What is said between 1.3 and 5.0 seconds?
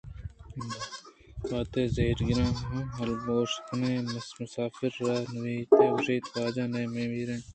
بہت ءَ زہر گِران ءُ ہلبوش کنان ءَ مُسافر